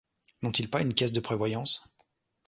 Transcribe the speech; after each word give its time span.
N’ont-ils 0.41 0.67
pas 0.67 0.81
une 0.81 0.95
caisse 0.95 1.11
de 1.11 1.19
prévoyance? 1.19 1.87